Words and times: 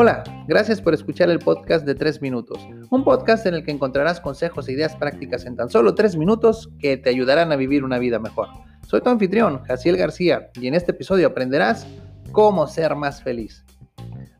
Hola, 0.00 0.22
gracias 0.46 0.80
por 0.80 0.94
escuchar 0.94 1.28
el 1.28 1.40
podcast 1.40 1.84
de 1.84 1.96
3 1.96 2.22
minutos, 2.22 2.64
un 2.88 3.02
podcast 3.02 3.44
en 3.46 3.54
el 3.54 3.64
que 3.64 3.72
encontrarás 3.72 4.20
consejos 4.20 4.68
e 4.68 4.72
ideas 4.74 4.94
prácticas 4.94 5.44
en 5.44 5.56
tan 5.56 5.70
solo 5.70 5.96
3 5.96 6.16
minutos 6.16 6.70
que 6.78 6.96
te 6.96 7.10
ayudarán 7.10 7.50
a 7.50 7.56
vivir 7.56 7.82
una 7.82 7.98
vida 7.98 8.20
mejor. 8.20 8.46
Soy 8.86 9.00
tu 9.00 9.10
anfitrión, 9.10 9.64
Jaciel 9.64 9.96
García, 9.96 10.50
y 10.54 10.68
en 10.68 10.74
este 10.74 10.92
episodio 10.92 11.26
aprenderás 11.26 11.84
cómo 12.30 12.68
ser 12.68 12.94
más 12.94 13.24
feliz. 13.24 13.64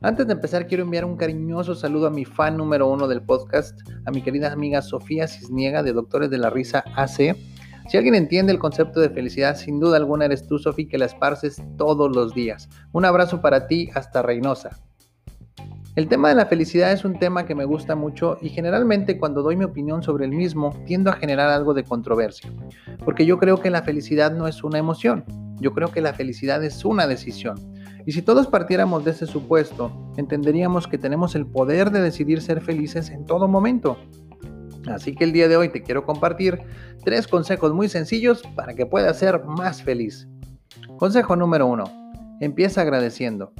Antes 0.00 0.28
de 0.28 0.34
empezar, 0.34 0.68
quiero 0.68 0.84
enviar 0.84 1.04
un 1.04 1.16
cariñoso 1.16 1.74
saludo 1.74 2.06
a 2.06 2.10
mi 2.10 2.24
fan 2.24 2.56
número 2.56 2.86
uno 2.86 3.08
del 3.08 3.22
podcast, 3.22 3.80
a 4.06 4.12
mi 4.12 4.22
querida 4.22 4.52
amiga 4.52 4.80
Sofía 4.80 5.26
Cisniega 5.26 5.82
de 5.82 5.92
Doctores 5.92 6.30
de 6.30 6.38
la 6.38 6.50
Risa 6.50 6.84
AC. 6.94 7.36
Si 7.88 7.96
alguien 7.96 8.14
entiende 8.14 8.52
el 8.52 8.60
concepto 8.60 9.00
de 9.00 9.10
felicidad, 9.10 9.56
sin 9.56 9.80
duda 9.80 9.96
alguna 9.96 10.26
eres 10.26 10.46
tú, 10.46 10.60
Sofía, 10.60 10.86
que 10.88 10.98
la 10.98 11.06
esparces 11.06 11.60
todos 11.76 12.14
los 12.14 12.32
días. 12.32 12.68
Un 12.92 13.04
abrazo 13.04 13.40
para 13.40 13.66
ti 13.66 13.90
hasta 13.92 14.22
Reynosa. 14.22 14.78
El 15.98 16.06
tema 16.06 16.28
de 16.28 16.36
la 16.36 16.46
felicidad 16.46 16.92
es 16.92 17.04
un 17.04 17.18
tema 17.18 17.44
que 17.44 17.56
me 17.56 17.64
gusta 17.64 17.96
mucho 17.96 18.38
y 18.40 18.50
generalmente 18.50 19.18
cuando 19.18 19.42
doy 19.42 19.56
mi 19.56 19.64
opinión 19.64 20.00
sobre 20.00 20.26
el 20.26 20.30
mismo 20.30 20.72
tiendo 20.86 21.10
a 21.10 21.14
generar 21.14 21.50
algo 21.50 21.74
de 21.74 21.82
controversia, 21.82 22.52
porque 23.04 23.26
yo 23.26 23.36
creo 23.36 23.60
que 23.60 23.68
la 23.68 23.82
felicidad 23.82 24.30
no 24.30 24.46
es 24.46 24.62
una 24.62 24.78
emoción, 24.78 25.24
yo 25.58 25.74
creo 25.74 25.90
que 25.90 26.00
la 26.00 26.12
felicidad 26.12 26.62
es 26.62 26.84
una 26.84 27.08
decisión. 27.08 27.56
Y 28.06 28.12
si 28.12 28.22
todos 28.22 28.46
partiéramos 28.46 29.04
de 29.04 29.10
ese 29.10 29.26
supuesto, 29.26 29.90
entenderíamos 30.16 30.86
que 30.86 30.98
tenemos 30.98 31.34
el 31.34 31.48
poder 31.48 31.90
de 31.90 32.00
decidir 32.00 32.42
ser 32.42 32.60
felices 32.60 33.10
en 33.10 33.24
todo 33.24 33.48
momento. 33.48 33.98
Así 34.86 35.16
que 35.16 35.24
el 35.24 35.32
día 35.32 35.48
de 35.48 35.56
hoy 35.56 35.68
te 35.68 35.82
quiero 35.82 36.04
compartir 36.04 36.60
tres 37.04 37.26
consejos 37.26 37.74
muy 37.74 37.88
sencillos 37.88 38.44
para 38.54 38.74
que 38.74 38.86
puedas 38.86 39.18
ser 39.18 39.42
más 39.46 39.82
feliz. 39.82 40.28
Consejo 40.96 41.34
número 41.34 41.66
uno, 41.66 41.86
empieza 42.40 42.82
agradeciendo. 42.82 43.52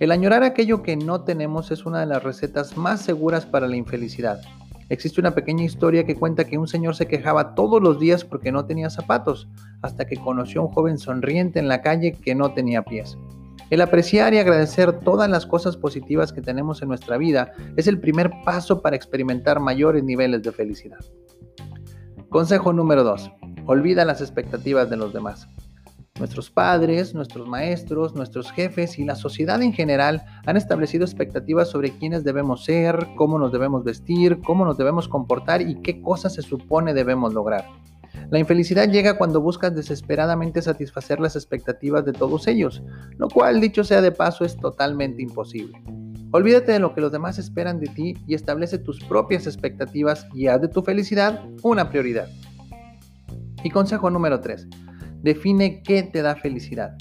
El 0.00 0.12
añorar 0.12 0.42
aquello 0.42 0.82
que 0.82 0.96
no 0.96 1.24
tenemos 1.24 1.70
es 1.70 1.84
una 1.84 2.00
de 2.00 2.06
las 2.06 2.22
recetas 2.22 2.78
más 2.78 3.02
seguras 3.02 3.44
para 3.44 3.68
la 3.68 3.76
infelicidad. 3.76 4.40
Existe 4.88 5.20
una 5.20 5.34
pequeña 5.34 5.62
historia 5.62 6.06
que 6.06 6.14
cuenta 6.14 6.46
que 6.46 6.56
un 6.56 6.66
señor 6.66 6.96
se 6.96 7.06
quejaba 7.06 7.54
todos 7.54 7.82
los 7.82 8.00
días 8.00 8.24
porque 8.24 8.50
no 8.50 8.64
tenía 8.64 8.88
zapatos, 8.88 9.46
hasta 9.82 10.06
que 10.06 10.16
conoció 10.16 10.62
a 10.62 10.64
un 10.64 10.72
joven 10.72 10.96
sonriente 10.96 11.58
en 11.58 11.68
la 11.68 11.82
calle 11.82 12.12
que 12.12 12.34
no 12.34 12.54
tenía 12.54 12.82
pies. 12.82 13.18
El 13.68 13.82
apreciar 13.82 14.32
y 14.32 14.38
agradecer 14.38 15.00
todas 15.00 15.28
las 15.28 15.44
cosas 15.44 15.76
positivas 15.76 16.32
que 16.32 16.40
tenemos 16.40 16.80
en 16.80 16.88
nuestra 16.88 17.18
vida 17.18 17.52
es 17.76 17.86
el 17.86 18.00
primer 18.00 18.30
paso 18.42 18.80
para 18.80 18.96
experimentar 18.96 19.60
mayores 19.60 20.02
niveles 20.02 20.42
de 20.42 20.50
felicidad. 20.50 21.00
Consejo 22.30 22.72
número 22.72 23.04
2. 23.04 23.30
Olvida 23.66 24.06
las 24.06 24.22
expectativas 24.22 24.88
de 24.88 24.96
los 24.96 25.12
demás. 25.12 25.46
Nuestros 26.20 26.50
padres, 26.50 27.14
nuestros 27.14 27.48
maestros, 27.48 28.14
nuestros 28.14 28.52
jefes 28.52 28.98
y 28.98 29.04
la 29.04 29.16
sociedad 29.16 29.62
en 29.62 29.72
general 29.72 30.22
han 30.44 30.58
establecido 30.58 31.02
expectativas 31.02 31.70
sobre 31.70 31.92
quiénes 31.92 32.24
debemos 32.24 32.62
ser, 32.62 33.08
cómo 33.16 33.38
nos 33.38 33.52
debemos 33.52 33.84
vestir, 33.84 34.38
cómo 34.44 34.66
nos 34.66 34.76
debemos 34.76 35.08
comportar 35.08 35.62
y 35.62 35.80
qué 35.80 36.02
cosas 36.02 36.34
se 36.34 36.42
supone 36.42 36.92
debemos 36.92 37.32
lograr. 37.32 37.64
La 38.28 38.38
infelicidad 38.38 38.90
llega 38.90 39.16
cuando 39.16 39.40
buscas 39.40 39.74
desesperadamente 39.74 40.60
satisfacer 40.60 41.20
las 41.20 41.36
expectativas 41.36 42.04
de 42.04 42.12
todos 42.12 42.46
ellos, 42.48 42.82
lo 43.16 43.30
cual, 43.30 43.58
dicho 43.58 43.82
sea 43.82 44.02
de 44.02 44.12
paso, 44.12 44.44
es 44.44 44.58
totalmente 44.58 45.22
imposible. 45.22 45.82
Olvídate 46.32 46.72
de 46.72 46.80
lo 46.80 46.94
que 46.94 47.00
los 47.00 47.12
demás 47.12 47.38
esperan 47.38 47.80
de 47.80 47.86
ti 47.86 48.14
y 48.26 48.34
establece 48.34 48.76
tus 48.76 49.02
propias 49.04 49.46
expectativas 49.46 50.26
y 50.34 50.48
haz 50.48 50.60
de 50.60 50.68
tu 50.68 50.82
felicidad 50.82 51.42
una 51.62 51.88
prioridad. 51.88 52.28
Y 53.64 53.70
consejo 53.70 54.10
número 54.10 54.38
3. 54.40 54.68
Define 55.22 55.82
qué 55.82 56.02
te 56.02 56.22
da 56.22 56.36
felicidad. 56.36 56.96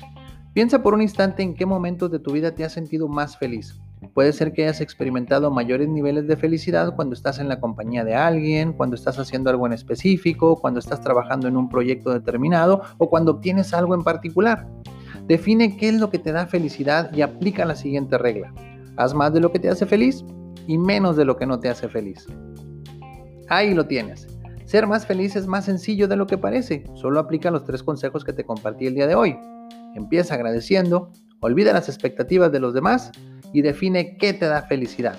Piensa 0.54 0.84
por 0.84 0.94
un 0.94 1.02
instante 1.02 1.44
en 1.44 1.54
qué 1.54 1.66
momentos 1.66 2.12
de 2.12 2.20
tu 2.20 2.34
vida 2.34 2.54
te 2.54 2.66
has 2.66 2.74
sentido 2.74 3.08
más 3.08 3.38
feliz. 3.38 3.80
Puede 4.14 4.34
ser 4.34 4.54
que 4.54 4.64
hayas 4.64 4.82
experimentado 4.82 5.52
mayores 5.52 5.88
niveles 5.90 6.28
de 6.28 6.38
felicidad 6.38 6.96
cuando 6.96 7.14
estás 7.14 7.40
en 7.40 7.50
la 7.50 7.60
compañía 7.60 8.04
de 8.04 8.16
alguien, 8.16 8.74
cuando 8.74 8.96
estás 8.96 9.20
haciendo 9.20 9.50
algo 9.50 9.68
en 9.68 9.74
específico, 9.74 10.56
cuando 10.56 10.80
estás 10.80 11.02
trabajando 11.02 11.48
en 11.48 11.58
un 11.58 11.70
proyecto 11.70 12.12
determinado 12.12 12.82
o 12.98 13.10
cuando 13.10 13.32
obtienes 13.34 13.74
algo 13.74 13.96
en 13.96 14.04
particular. 14.04 14.68
Define 15.28 15.78
qué 15.78 15.90
es 15.90 16.00
lo 16.00 16.10
que 16.10 16.20
te 16.20 16.32
da 16.32 16.48
felicidad 16.48 17.14
y 17.14 17.22
aplica 17.22 17.66
la 17.66 17.76
siguiente 17.76 18.18
regla. 18.18 18.54
Haz 18.98 19.14
más 19.14 19.34
de 19.34 19.42
lo 19.42 19.52
que 19.52 19.60
te 19.60 19.70
hace 19.70 19.86
feliz 19.86 20.26
y 20.66 20.78
menos 20.78 21.16
de 21.18 21.26
lo 21.26 21.38
que 21.38 21.46
no 21.46 21.60
te 21.60 21.70
hace 21.70 21.88
feliz. 21.88 22.26
Ahí 23.48 23.74
lo 23.74 23.86
tienes. 23.86 24.39
Ser 24.70 24.86
más 24.86 25.08
feliz 25.08 25.36
es 25.36 25.48
más 25.48 25.66
sencillo 25.66 26.08
de 26.08 26.16
lo 26.16 26.28
que 26.28 26.38
parece. 26.38 26.84
Solo 26.94 27.20
aplica 27.20 27.50
los 27.50 27.66
tres 27.66 27.82
consejos 27.82 28.24
que 28.24 28.34
te 28.34 28.44
compartí 28.44 28.86
el 28.86 28.94
día 28.94 29.08
de 29.08 29.16
hoy. 29.16 29.36
Empieza 29.96 30.36
agradeciendo, 30.36 31.12
olvida 31.40 31.74
las 31.74 31.90
expectativas 31.90 32.52
de 32.52 32.60
los 32.60 32.76
demás 32.76 33.12
y 33.52 33.64
define 33.64 34.16
qué 34.18 34.32
te 34.32 34.46
da 34.46 34.62
felicidad. 34.62 35.18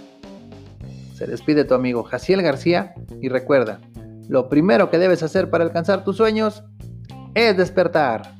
Se 1.14 1.26
despide 1.26 1.64
tu 1.64 1.74
amigo 1.74 2.04
Jaciel 2.04 2.42
García 2.42 2.94
y 3.20 3.28
recuerda, 3.28 3.80
lo 4.28 4.48
primero 4.48 4.88
que 4.88 4.98
debes 4.98 5.24
hacer 5.24 5.50
para 5.50 5.64
alcanzar 5.64 6.04
tus 6.04 6.18
sueños 6.18 6.62
es 7.34 7.56
despertar. 7.56 8.39